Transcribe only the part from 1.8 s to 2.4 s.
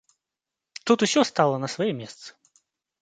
месцы.